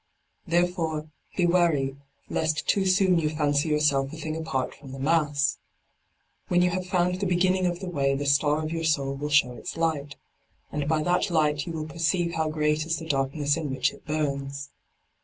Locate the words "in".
13.57-13.69